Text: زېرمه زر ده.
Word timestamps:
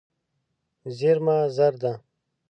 زېرمه 0.97 1.35
زر 1.55 1.73
ده. 1.81 1.93